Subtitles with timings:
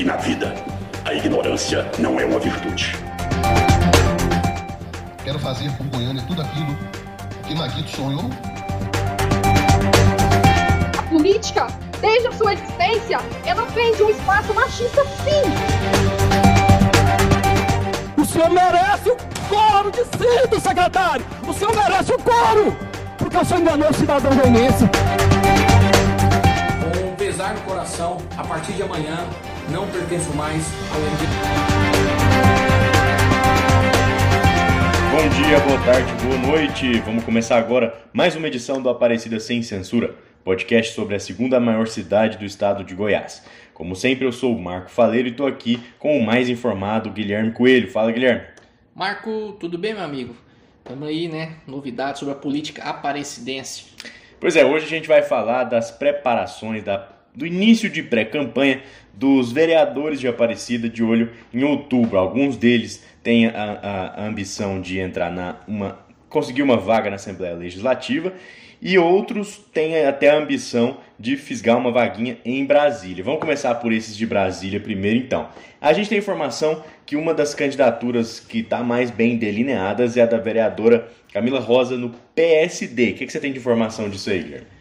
[0.00, 0.54] E na vida,
[1.04, 2.96] a ignorância não é uma virtude.
[5.22, 6.74] Quero fazer por Goiânia tudo aquilo
[7.46, 8.30] que Maguito sonhou.
[10.98, 11.66] A política,
[12.00, 15.42] desde a sua existência, ela prende um espaço machista sim.
[18.16, 19.16] O senhor merece o
[19.50, 21.26] coro de cinto, secretário!
[21.46, 22.74] O senhor merece o coro!
[23.18, 24.88] Porque o senhor enganou o cidadão goianense.
[26.80, 29.28] Com pesar no coração, a partir de amanhã,
[29.70, 31.00] não pertenço mais ao.
[35.12, 37.00] Bom dia, boa tarde, boa noite.
[37.00, 41.86] Vamos começar agora mais uma edição do Aparecida Sem Censura, podcast sobre a segunda maior
[41.86, 43.44] cidade do estado de Goiás.
[43.72, 47.52] Como sempre, eu sou o Marco Faleiro e estou aqui com o mais informado Guilherme
[47.52, 47.90] Coelho.
[47.90, 48.42] Fala, Guilherme.
[48.94, 50.34] Marco, tudo bem, meu amigo?
[50.78, 51.54] Estamos aí, né?
[51.66, 53.86] Novidades sobre a política aparecidense.
[54.40, 58.82] Pois é, hoje a gente vai falar das preparações da, do início de pré-campanha
[59.14, 62.18] dos vereadores de Aparecida de olho em outubro.
[62.18, 67.16] Alguns deles têm a, a, a ambição de entrar na uma conseguir uma vaga na
[67.16, 68.32] Assembleia Legislativa
[68.80, 73.22] e outros têm até a ambição de fisgar uma vaguinha em Brasília.
[73.22, 75.48] Vamos começar por esses de Brasília primeiro, então.
[75.80, 80.26] A gente tem informação que uma das candidaturas que está mais bem delineadas é a
[80.26, 83.10] da vereadora Camila Rosa no PSD.
[83.10, 84.79] O que, que você tem de informação disso aí, Guilherme?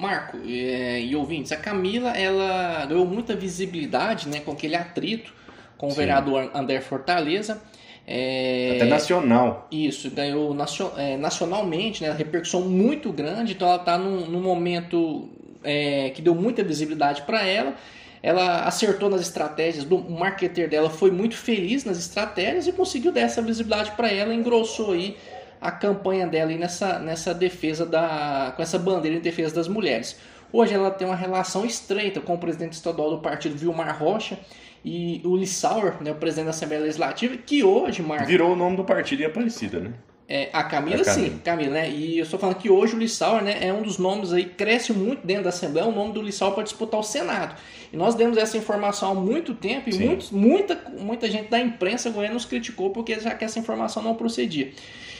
[0.00, 5.32] Marco é, e ouvintes, a Camila ela ganhou muita visibilidade né, com aquele atrito
[5.76, 5.96] com o Sim.
[5.98, 7.62] vereador André Fortaleza.
[8.06, 9.68] É, Até nacional.
[9.70, 15.28] Isso, ganhou nacio- é, nacionalmente, né, repercussão muito grande, então ela está num, num momento
[15.62, 17.74] é, que deu muita visibilidade para ela.
[18.22, 23.12] Ela acertou nas estratégias, do, o marketer dela foi muito feliz nas estratégias e conseguiu
[23.12, 25.16] dar essa visibilidade para ela, engrossou aí
[25.60, 28.52] a campanha dela nessa, nessa defesa da.
[28.56, 30.18] com essa bandeira em defesa das mulheres.
[30.52, 34.38] Hoje ela tem uma relação estreita com o presidente estadual do partido, Vilmar Rocha,
[34.84, 38.26] e o Lissauer, né, o presidente da Assembleia Legislativa, que hoje, Marco.
[38.26, 39.92] Virou o nome do partido em Aparecida, né?
[40.32, 41.28] É, a Camila, Camila.
[41.28, 41.90] sim, Camila, né?
[41.90, 44.92] E eu estou falando que hoje o Lissauer né, é um dos nomes aí, cresce
[44.92, 47.56] muito dentro da Assembleia, é o nome do Lissauer para disputar o Senado.
[47.92, 52.10] E nós demos essa informação há muito tempo e muitos- muita, muita gente da imprensa
[52.10, 54.70] goiana nos criticou porque já que essa informação não procedia.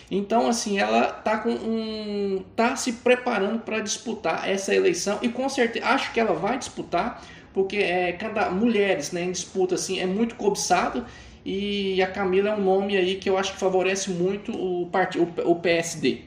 [0.08, 2.44] Então, assim, ela tá com um.
[2.54, 7.24] tá se preparando para disputar essa eleição e com certeza acho que ela vai disputar,
[7.52, 11.04] porque é, cada mulheres né, em disputa assim, é muito cobiçado.
[11.44, 15.32] E a Camila é um nome aí que eu acho que favorece muito o, partido,
[15.48, 16.18] o PSD.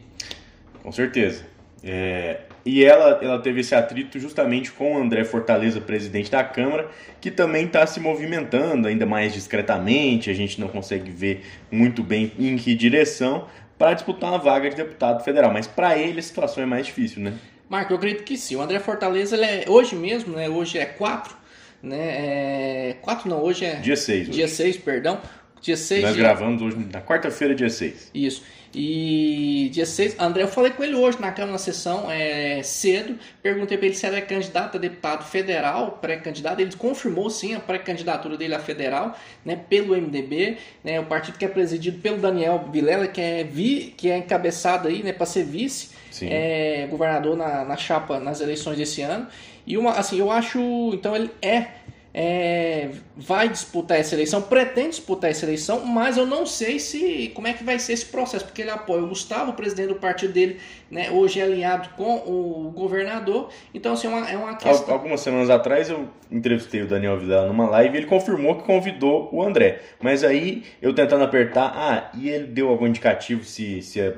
[0.82, 1.46] Com certeza.
[1.84, 6.90] É, e ela, ela teve esse atrito justamente com o André Fortaleza, presidente da Câmara,
[7.20, 12.32] que também está se movimentando ainda mais discretamente, a gente não consegue ver muito bem
[12.40, 13.48] em que direção,
[13.78, 15.52] para disputar uma vaga de deputado federal.
[15.52, 17.34] Mas para ele a situação é mais difícil, né?
[17.68, 18.56] Marco, eu acredito que sim.
[18.56, 20.48] O André Fortaleza, ele é, hoje mesmo, né?
[20.48, 21.36] Hoje é 4,
[21.84, 22.90] né?
[22.90, 23.76] É, 4 não, hoje é.
[23.76, 24.32] Dia 6 hoje.
[24.32, 25.20] Dia 6, perdão.
[25.64, 28.12] Dia 6 Nós de- gravamos hoje na quarta-feira, dia 6.
[28.14, 28.44] Isso.
[28.76, 33.18] E dia 6, André, eu falei com ele hoje na Câmara na sessão é, cedo.
[33.42, 36.60] Perguntei para ele se era candidato a deputado federal, pré-candidato.
[36.60, 41.46] Ele confirmou sim a pré-candidatura dele a federal, né, pelo MDB, né, o partido que
[41.46, 45.46] é presidido pelo Daniel Vilela, que é, vi, que é encabeçado aí, né, para ser
[45.46, 45.92] vice
[46.30, 49.28] é, governador na, na chapa nas eleições desse ano.
[49.66, 50.60] E uma, assim, eu acho.
[50.94, 51.68] Então ele é,
[52.14, 57.48] é, vai disputar essa eleição, pretende disputar essa eleição, mas eu não sei se como
[57.48, 60.32] é que vai ser esse processo, porque ele apoia o Gustavo, o presidente do partido
[60.32, 60.60] dele,
[60.92, 63.50] né, hoje é alinhado com o governador.
[63.74, 64.94] Então, assim, é uma, é uma questão.
[64.94, 69.30] Algumas semanas atrás eu entrevistei o Daniel Vilela numa live e ele confirmou que convidou
[69.32, 69.82] o André.
[70.00, 74.12] Mas aí eu tentando apertar, ah, e ele deu algum indicativo se, se é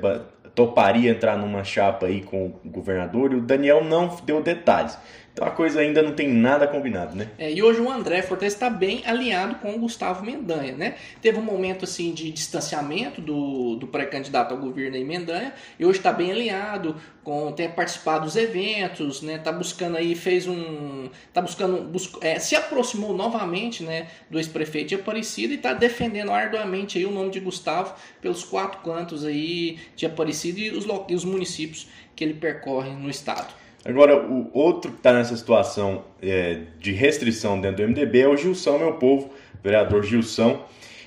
[0.56, 4.98] toparia entrar numa chapa aí com o governador e o Daniel não deu detalhes.
[5.36, 7.28] Então a coisa ainda não tem nada combinado, né?
[7.36, 10.94] É, e hoje o André Fortaleza está bem alinhado com o Gustavo Mendanha, né?
[11.20, 15.98] Teve um momento assim de distanciamento do, do pré-candidato ao governo em Mendanha e hoje
[15.98, 19.36] está bem alinhado, com tem participado dos eventos, né?
[19.36, 24.06] Tá buscando aí fez um, tá buscando bus- é, se aproximou novamente, né?
[24.30, 28.80] Do ex-prefeito de Aparecida e está defendendo arduamente aí o nome de Gustavo pelos quatro
[28.80, 33.52] cantos aí de Aparecida e os, e os municípios que ele percorre no estado.
[33.86, 38.36] Agora, o outro que está nessa situação é, de restrição dentro do MDB é o
[38.36, 39.30] Gilson, meu povo,
[39.62, 40.60] vereador Gilson.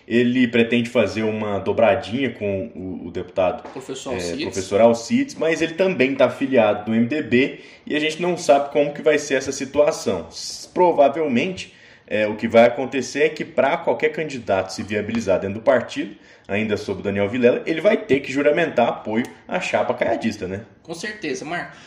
[0.08, 4.44] Ele pretende fazer uma dobradinha com o, o deputado Professor é, Alcides.
[4.44, 8.92] professor Alcides, mas ele também está afiliado no MDB e a gente não sabe como
[8.92, 10.28] que vai ser essa situação.
[10.74, 11.76] Provavelmente,
[12.10, 16.16] é, o que vai acontecer é que para qualquer candidato se viabilizar dentro do partido,
[16.48, 20.66] ainda sob o Daniel Vilela, ele vai ter que juramentar apoio à chapa caiadista, né?
[20.82, 21.78] Com certeza, Marco.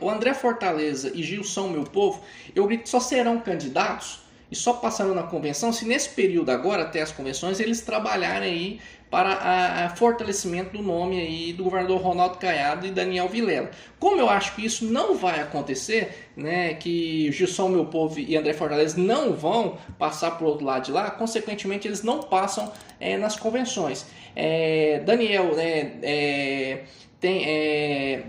[0.00, 2.22] O André Fortaleza e Gilson, meu povo,
[2.54, 6.82] eu acredito que só serão candidatos e só passando na convenção, se nesse período agora,
[6.82, 8.80] até as convenções, eles trabalharem aí
[9.12, 13.70] para a fortalecimento do nome aí do governador Ronaldo Caiado e Daniel Vilela.
[14.00, 18.54] Como eu acho que isso não vai acontecer, né, que Gilson Meu Povo e André
[18.54, 23.36] Fortaleza não vão passar o outro lado de lá, consequentemente eles não passam é, nas
[23.36, 24.06] convenções.
[24.34, 26.78] É, Daniel né, é,
[27.20, 28.22] tem, é,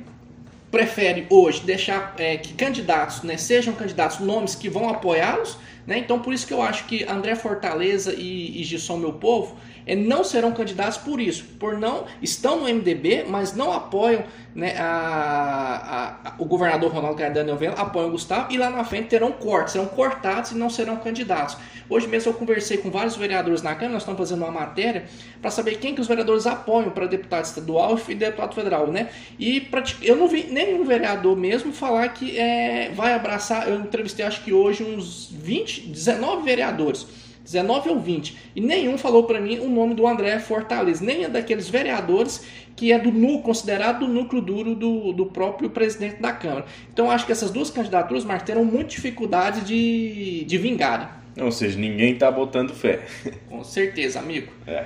[0.69, 5.57] prefere hoje deixar é, que candidatos né, sejam candidatos nomes que vão apoiá-los,
[5.87, 5.97] né?
[5.97, 9.55] então por isso que eu acho que André Fortaleza e, e Gilson Meu Povo
[9.95, 14.23] não serão candidatos por isso, por não estão no MDB, mas não apoiam
[14.55, 14.85] né, a,
[16.23, 19.31] a, a, o governador Ronaldo Caiado Vela, apoiam o Gustavo e lá na frente terão
[19.31, 21.57] cortes, serão cortados e não serão candidatos.
[21.89, 25.05] Hoje mesmo eu conversei com vários vereadores na Câmara, nós estamos fazendo uma matéria
[25.41, 29.09] para saber quem que os vereadores apoiam para deputado estadual e deputado federal, né?
[29.37, 29.67] E
[30.01, 34.53] eu não vi nenhum vereador mesmo falar que é, vai abraçar, eu entrevistei acho que
[34.53, 37.05] hoje uns 20, 19 vereadores
[37.43, 41.29] 19 ou 20, e nenhum falou para mim o nome do André Fortaleza, nem é
[41.29, 42.45] daqueles vereadores
[42.75, 46.65] que é do núcleo, considerado do núcleo duro do, do próprio presidente da Câmara.
[46.91, 51.07] Então acho que essas duas candidaturas, Marcos, terão muita dificuldade de, de vingarem.
[51.39, 53.01] Ou seja, ninguém está botando fé.
[53.49, 54.51] Com certeza, amigo.
[54.65, 54.85] É.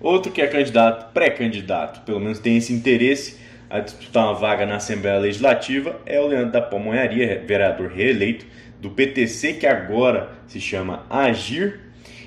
[0.00, 3.36] Outro que é candidato, pré-candidato, pelo menos tem esse interesse
[3.68, 8.46] a disputar uma vaga na Assembleia Legislativa, é o Leandro da Pamonharia, vereador reeleito
[8.80, 11.80] do PTC, que agora se chama Agir,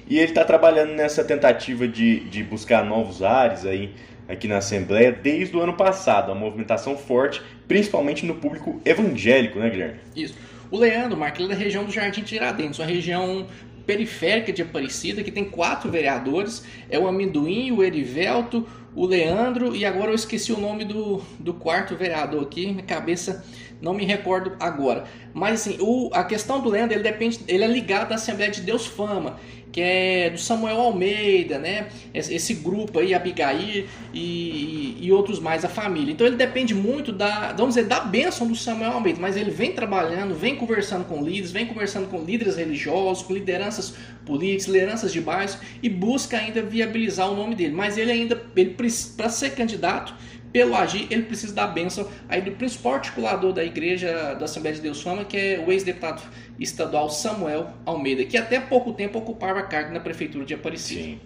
[0.09, 3.93] e ele está trabalhando nessa tentativa de, de buscar novos ares aí
[4.27, 6.31] aqui na Assembleia desde o ano passado.
[6.31, 9.99] Uma movimentação forte, principalmente no público evangélico, né, Guilherme?
[10.15, 10.35] Isso.
[10.71, 13.47] O Leandro, Marco, ele é da região do Jardim Tiradentes, uma região
[13.85, 16.63] periférica de Aparecida, que tem quatro vereadores.
[16.89, 21.53] É o Amendoim, o Erivelto, o Leandro e agora eu esqueci o nome do, do
[21.53, 23.43] quarto vereador aqui, minha cabeça
[23.81, 25.05] não me recordo agora.
[25.33, 28.61] Mas assim, o, a questão do Leandro, ele depende, ele é ligado à Assembleia de
[28.61, 29.37] Deus Fama
[29.71, 31.87] que é do Samuel Almeida, né?
[32.13, 36.11] Esse grupo aí, Abigail e, e, outros mais, a família.
[36.11, 39.71] Então ele depende muito da, vamos dizer, da bênção do Samuel Almeida, mas ele vem
[39.71, 43.93] trabalhando, vem conversando com líderes, vem conversando com líderes religiosos, com lideranças
[44.25, 47.73] políticas, lideranças de bairros e busca ainda viabilizar o nome dele.
[47.73, 48.75] Mas ele ainda, ele
[49.15, 50.13] para ser candidato,
[50.51, 54.81] pelo agir, ele precisa da bênção aí do principal articulador da igreja da Assembleia de
[54.81, 56.21] Deus Fama, que é o ex-deputado
[56.59, 61.01] estadual Samuel Almeida, que até pouco tempo ocupava cargo na prefeitura de Aparecida.
[61.01, 61.19] Sim.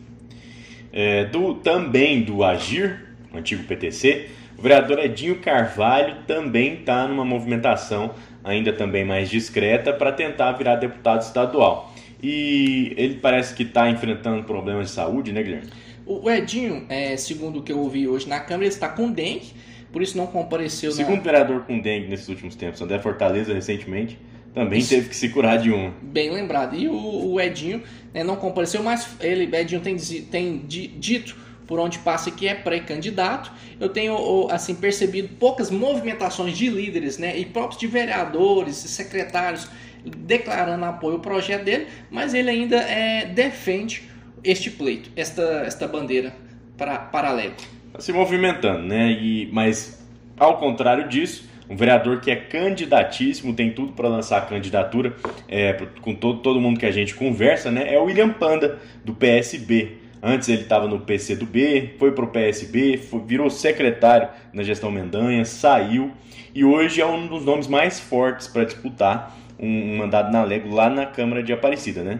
[0.92, 8.14] É, do, também do Agir, antigo PTC, o vereador Edinho Carvalho também está numa movimentação
[8.44, 11.94] ainda também mais discreta para tentar virar deputado estadual.
[12.22, 15.70] E ele parece que está enfrentando problemas de saúde, né, Guilherme?
[16.06, 19.54] O Edinho, é, segundo o que eu ouvi hoje na Câmara, ele está com dengue,
[19.92, 20.92] por isso não compareceu.
[20.92, 21.24] Segundo na...
[21.24, 24.20] vereador com dengue nesses últimos tempos, André Fortaleza recentemente
[24.54, 24.90] também isso.
[24.90, 25.92] teve que se curar de um.
[26.02, 26.76] Bem lembrado.
[26.76, 27.82] E o, o Edinho
[28.14, 31.36] né, não compareceu, mas ele, Edinho, tem, tem dito
[31.66, 33.52] por onde passa que é pré-candidato.
[33.80, 39.68] Eu tenho assim percebido poucas movimentações de líderes, né, e próprios de vereadores, secretários
[40.06, 44.04] declarando apoio ao projeto dele, mas ele ainda é, defende
[44.44, 46.34] este pleito, esta, esta bandeira
[46.78, 47.54] para, paralela.
[47.88, 49.12] Está se movimentando, né?
[49.12, 50.06] E, mas,
[50.38, 55.16] ao contrário disso, um vereador que é candidatíssimo, tem tudo para lançar a candidatura,
[55.48, 57.94] é, com todo, todo mundo que a gente conversa, né?
[57.94, 59.98] É o William Panda, do PSB.
[60.22, 65.44] Antes ele estava no PCdoB, foi para o PSB, foi, virou secretário na gestão Mendanha,
[65.44, 66.12] saiu
[66.56, 70.74] e hoje é um dos nomes mais fortes para disputar um, um mandato na Lego
[70.74, 72.20] lá na Câmara de Aparecida, né?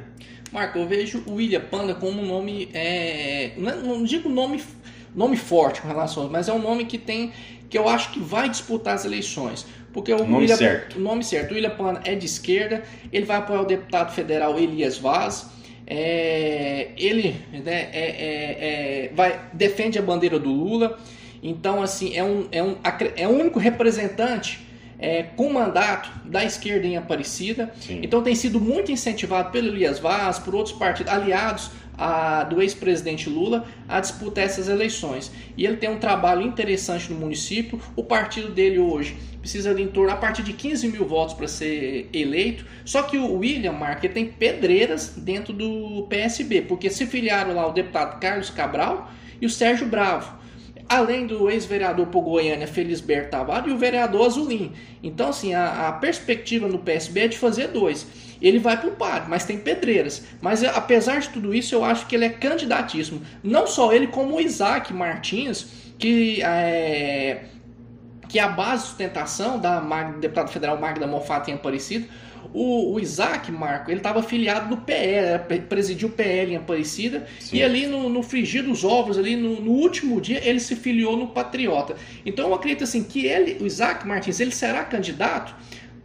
[0.54, 4.64] Marco, eu vejo o William Panda como um nome, é, não, não digo nome,
[5.16, 7.34] nome forte com relação, mas é um nome que tem,
[7.68, 9.66] que eu acho que vai disputar as eleições.
[9.92, 10.98] Porque o, nome William, certo.
[10.98, 14.60] o nome certo, o William Panda é de esquerda, ele vai apoiar o deputado federal
[14.60, 15.48] Elias Vaz,
[15.88, 21.00] é, ele né, é, é, é vai, defende a bandeira do Lula,
[21.42, 22.78] então assim é um, é um,
[23.16, 24.60] é o único representante
[25.04, 27.74] é, com mandato da esquerda em Aparecida.
[27.82, 28.00] Sim.
[28.02, 33.30] Então tem sido muito incentivado pelo Elias Vaz, por outros partidos aliados a, do ex-presidente
[33.30, 35.30] Lula a disputar essas eleições.
[35.58, 37.82] E ele tem um trabalho interessante no município.
[37.98, 41.50] O partido dele hoje precisa de em torno a partir de 15 mil votos para
[41.50, 42.66] ser eleito.
[42.86, 47.74] Só que o William Marque tem pedreiras dentro do PSB, porque se filiaram lá o
[47.74, 50.44] deputado Carlos Cabral e o Sérgio Bravo
[50.88, 54.74] além do ex-vereador por Goiânia, Felisberto Tavares, e o vereador Azulim.
[55.02, 58.06] Então, assim, a, a, perspectiva no PSB é de fazer dois.
[58.42, 60.26] Ele vai para o par, mas tem pedreiras.
[60.42, 63.22] Mas apesar de tudo isso, eu acho que ele é candidatíssimo.
[63.44, 67.46] Não só ele, como o Isaac Martins, que é,
[68.28, 69.80] que a base de sustentação da
[70.20, 72.08] deputada federal Magda Mofato em Aparecido.
[72.54, 77.58] O, o Isaac, Marco, ele estava afiliado no PL, presidiu o PL em Aparecida, Sim.
[77.58, 81.16] e ali no, no frigir dos ovos, ali no, no, último dia, ele se filiou
[81.16, 81.96] no Patriota.
[82.26, 85.56] Então eu acredito assim que ele, o Isaac Martins, ele será candidato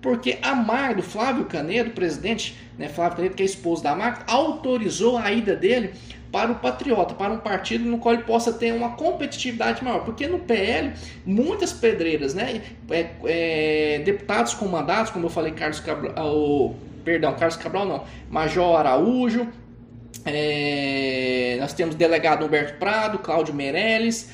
[0.00, 5.18] porque a Magda, Flávio Canedo, presidente, né, Flávio Canedo, que é esposo da Magda, autorizou
[5.18, 5.90] a ida dele
[6.30, 10.04] para o Patriota, para um partido no qual ele possa ter uma competitividade maior.
[10.04, 10.92] Porque no PL,
[11.25, 16.75] muitas pedreiras, né, é, é, deputados com mandatos, como eu falei, Carlos Cabral, ah, o,
[17.04, 19.49] perdão, Carlos Cabral não, Major Araújo,
[20.25, 24.30] é, nós temos delegado Humberto Prado, Cláudio Meirelles,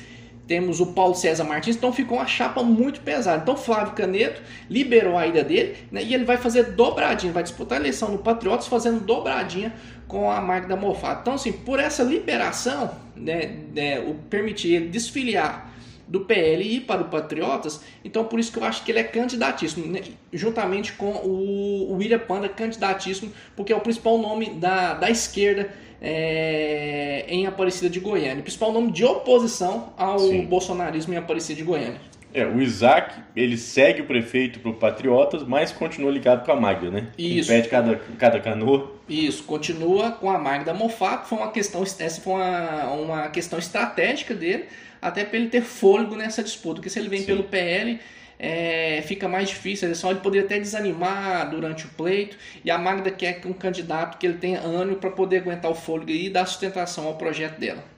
[0.47, 3.41] temos o Paulo César Martins, então ficou uma chapa muito pesada.
[3.41, 7.77] Então Flávio Caneto liberou a ida dele né, e ele vai fazer dobradinha, vai disputar
[7.77, 9.73] a eleição no Patriotas fazendo dobradinha
[10.07, 11.21] com a Magda Mofato.
[11.21, 15.71] Então, assim, por essa liberação, né, né, o permitir ele desfiliar
[16.07, 18.99] do PL e ir para o Patriotas, então por isso que eu acho que ele
[18.99, 24.93] é candidatíssimo, né, juntamente com o, William Panda, candidatíssimo, porque é o principal nome da,
[24.93, 30.45] da esquerda é, em Aparecida de Goiânia, o principal nome de oposição ao Sim.
[30.45, 31.99] bolsonarismo em Aparecida de Goiânia.
[32.35, 36.55] É, o Isaac, ele segue o prefeito para o Patriotas, mas continua ligado com a
[36.59, 37.07] Magda, né?
[37.17, 37.49] Isso.
[37.49, 38.93] Impede cada, cada canoa.
[39.07, 44.33] Isso, continua com a Magda Mofato, foi uma questão, essa foi uma, uma questão estratégica
[44.33, 44.65] dele,
[45.01, 47.27] até para ele ter fôlego nessa disputa, porque se ele vem Sim.
[47.27, 48.01] pelo PL,
[48.37, 52.77] é, fica mais difícil, ele só ele poderia até desanimar durante o pleito, e a
[52.77, 56.45] Magda quer um candidato que ele tenha ânimo para poder aguentar o fôlego e dar
[56.45, 57.94] sustentação ao projeto dela.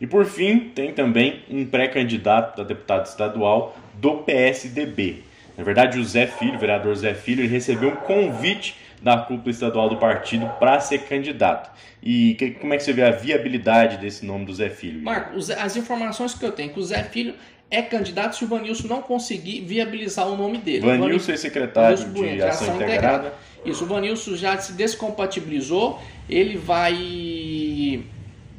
[0.00, 5.22] E por fim, tem também um pré-candidato a deputado estadual do PSDB.
[5.56, 9.50] Na verdade, o Zé Filho, o vereador Zé Filho, ele recebeu um convite da cúpula
[9.50, 11.70] estadual do partido para ser candidato.
[12.02, 15.02] E que, como é que você vê a viabilidade desse nome do Zé Filho?
[15.02, 17.34] Marco, as informações que eu tenho que o Zé Filho
[17.70, 20.80] é candidato se o Vanilson não conseguir viabilizar o nome dele.
[20.80, 23.28] Vanilson, Vanilson é secretário Vanilson de, de Ação, Ação integrada.
[23.28, 23.34] integrada.
[23.64, 26.94] Isso, o Vanilson já se descompatibilizou, ele vai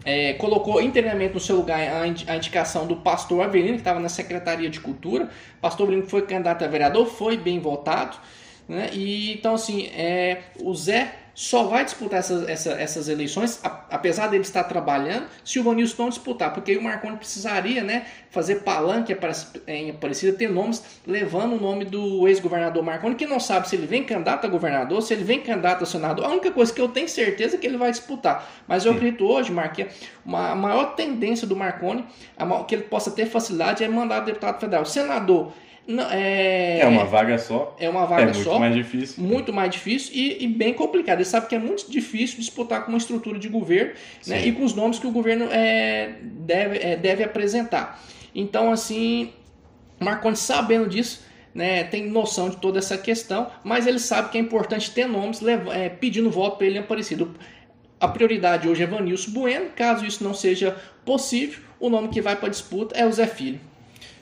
[0.07, 4.69] é, colocou inteiramente no seu lugar a, indicação do pastor Avelino, que estava na Secretaria
[4.69, 5.29] de Cultura.
[5.59, 8.15] Pastor Avelino foi candidato a vereador, foi bem votado.
[8.69, 8.89] Né?
[8.93, 14.41] E, então, assim, é, o Zé só vai disputar essas, essa, essas eleições, apesar dele
[14.41, 19.15] estar trabalhando, se o Vanilson não disputar, porque aí o Marconi precisaria né, fazer palanque
[19.67, 23.85] em Aparecida, ter nomes levando o nome do ex-governador Marconi, que não sabe se ele
[23.85, 26.25] vem candidato a governador, se ele vem candidato a senador.
[26.25, 28.49] A única coisa que eu tenho certeza é que ele vai disputar.
[28.67, 29.85] Mas eu acredito hoje, Marque,
[30.25, 32.03] uma, a maior tendência do Marconi,
[32.35, 34.83] a maior, que ele possa ter facilidade, é mandar deputado federal.
[34.85, 35.53] Senador,
[35.87, 36.79] não, é...
[36.81, 37.73] é uma vaga só.
[37.79, 38.39] É uma vaga só.
[38.39, 39.23] É muito mais difícil.
[39.23, 41.19] Muito mais difícil e, e, bem complicado.
[41.19, 43.93] Ele sabe que é muito difícil disputar com uma estrutura de governo
[44.27, 48.03] né, e com os nomes que o governo é, deve, é, deve apresentar.
[48.35, 49.31] Então, assim,
[49.97, 51.25] Marconi sabendo disso,
[51.55, 55.41] né, tem noção de toda essa questão, mas ele sabe que é importante ter nomes
[55.71, 57.33] é, pedindo voto para ele aparecido.
[57.97, 59.69] A prioridade hoje é Vanilson Bueno.
[59.73, 60.75] Caso isso não seja
[61.05, 63.61] possível, o nome que vai para a disputa é o Zé Filho.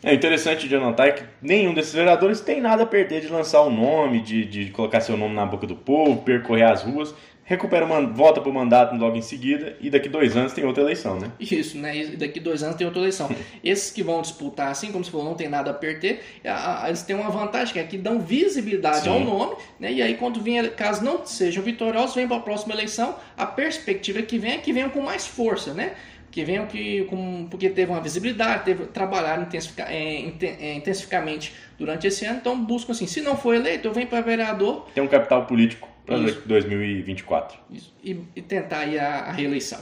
[0.06, 3.72] É interessante de anotar que nenhum desses vereadores tem nada a perder de lançar o
[3.72, 7.12] nome, de, de colocar seu nome na boca do povo, percorrer as ruas,
[7.44, 11.20] recupera, volta para o mandato logo em seguida e daqui dois anos tem outra eleição,
[11.20, 11.32] né?
[11.40, 11.98] Isso, né?
[11.98, 13.30] E daqui dois anos tem outra eleição.
[13.64, 16.24] Esses que vão disputar, assim como você falou, não tem nada a perder,
[16.88, 19.10] eles têm uma vantagem que é que dão visibilidade Sim.
[19.10, 19.92] ao nome, né?
[19.92, 24.22] E aí quando vem, caso não sejam vitoriosos, vem para a próxima eleição, a perspectiva
[24.22, 25.94] que vem é que venham com mais força, né?
[26.36, 32.08] Que venham que, com, porque teve uma visibilidade, teve, trabalharam intensific, é, é, intensificamente durante
[32.08, 34.86] esse ano, então buscam assim, se não for eleito, eu venho para vereador.
[34.94, 37.58] Tem um capital político para 2024.
[37.72, 39.80] Isso, e, e tentar aí a, a reeleição.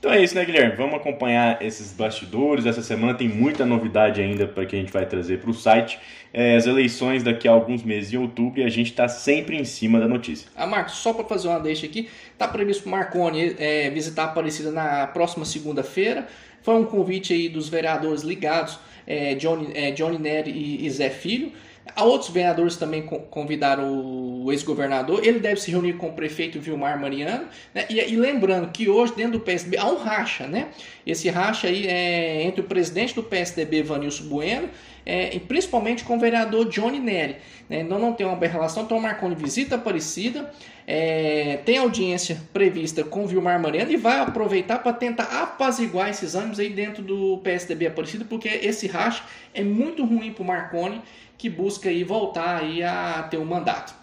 [0.00, 0.76] Então é isso, né, Guilherme?
[0.76, 2.64] Vamos acompanhar esses bastidores.
[2.64, 6.00] Essa semana tem muita novidade ainda para que a gente vai trazer para o site.
[6.32, 9.64] É, as eleições daqui a alguns meses em outubro e a gente está sempre em
[9.64, 10.48] cima da notícia.
[10.56, 14.26] Ah, Marcos, só para fazer uma deixa aqui, está previsto o Marconi é, visitar a
[14.26, 16.26] Aparecida na próxima segunda-feira.
[16.62, 21.10] Foi um convite aí dos vereadores ligados, é, Johnny, é, Johnny Nery e, e Zé
[21.10, 21.52] Filho.
[21.96, 25.24] Outros vereadores também convidaram o ex-governador.
[25.24, 27.46] Ele deve se reunir com o prefeito Vilmar Mariano.
[27.74, 27.86] Né?
[27.88, 30.46] E, e, lembrando que hoje, dentro do PSDB, há um racha.
[30.46, 30.68] Né?
[31.06, 34.68] Esse racha aí é entre o presidente do PSDB, Vanilson Bueno,
[35.04, 37.36] é, e principalmente com o vereador Johnny Neri.
[37.68, 37.80] Né?
[37.80, 38.82] Então não tem uma boa relação.
[38.82, 40.52] Então o Marconi visita Aparecida,
[40.86, 46.34] é, tem audiência prevista com o Vilmar Mariano e vai aproveitar para tentar apaziguar esses
[46.34, 49.22] ânimos aí dentro do PSDB Aparecida, porque esse racha
[49.54, 51.00] é muito ruim para o Marconi
[51.40, 53.94] que busca aí voltar aí a ter um mandato.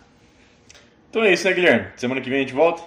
[1.07, 1.87] Então é isso, né, Guilherme?
[1.95, 2.81] Semana que vem a gente volta?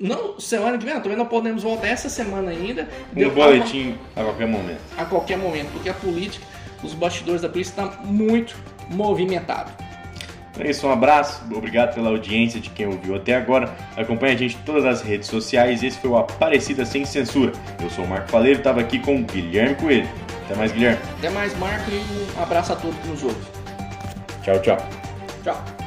[0.00, 2.88] Não, semana que vem, não, também não podemos voltar essa semana ainda.
[3.16, 4.80] Um boletim a, a qualquer momento.
[4.98, 6.44] A qualquer momento, porque a política
[6.82, 8.56] os bastidores da polícia está muito
[8.90, 9.70] movimentado.
[10.58, 13.74] É isso, um abraço, obrigado pela audiência de quem ouviu até agora.
[13.96, 15.84] Acompanhe a gente em todas as redes sociais.
[15.84, 17.52] Esse foi o Aparecida Sem Censura.
[17.80, 20.08] Eu sou o Marco Faleiro, estava aqui com o Guilherme Coelho.
[20.44, 20.98] Até mais, Guilherme.
[21.18, 23.63] Até mais, Marco, e um abraço a todos que nos ouvem.
[24.44, 24.76] 叫叫
[25.42, 25.83] 叫。